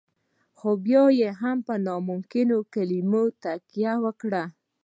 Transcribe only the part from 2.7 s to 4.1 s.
کلمه تکيه